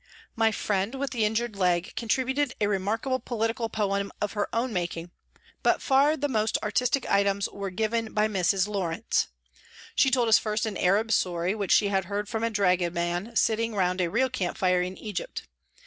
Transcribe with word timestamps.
My 0.35 0.51
friend 0.51 0.95
with 0.95 1.11
the 1.11 1.25
injured 1.25 1.55
leg 1.55 1.93
contributed 1.95 2.55
a 2.59 2.65
remarkable 2.67 3.19
political 3.19 3.69
poem 3.69 4.11
of 4.19 4.33
her 4.33 4.47
own 4.51 4.73
making, 4.73 5.11
but 5.61 5.79
far 5.79 6.17
the 6.17 6.27
most 6.27 6.57
artistic 6.63 7.07
items 7.07 7.47
were 7.49 7.69
given 7.69 8.11
by 8.11 8.27
Mrs. 8.27 8.67
Lawrence. 8.67 9.27
She 9.93 10.09
told 10.09 10.27
us 10.27 10.39
first 10.39 10.65
an 10.65 10.75
Arab 10.75 11.11
story 11.11 11.53
which 11.53 11.71
she 11.71 11.89
had 11.89 12.05
heard 12.05 12.27
from 12.27 12.43
a 12.43 12.49
Dragoman 12.49 13.35
sitting 13.35 13.75
round 13.75 14.01
a 14.01 14.09
real 14.09 14.31
camp 14.31 14.57
fire 14.57 14.81
in 14.81 14.97
Egypt. 14.97 15.43